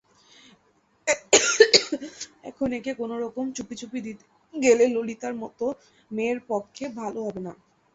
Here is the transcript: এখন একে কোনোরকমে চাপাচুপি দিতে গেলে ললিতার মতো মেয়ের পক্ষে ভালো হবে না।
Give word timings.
এখন 2.43 2.69
একে 2.73 2.91
কোনোরকমে 2.93 3.51
চাপাচুপি 3.57 3.99
দিতে 4.05 4.23
গেলে 4.53 4.85
ললিতার 4.95 5.35
মতো 5.43 5.65
মেয়ের 6.11 6.39
পক্ষে 6.49 6.85
ভালো 6.99 7.19
হবে 7.27 7.41
না। 7.47 7.53